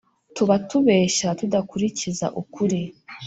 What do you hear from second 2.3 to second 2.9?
ukuri